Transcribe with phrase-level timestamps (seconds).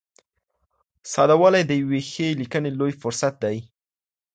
[1.11, 3.57] ساده والی د یوې ښې لیکنې لوی صفت دئ.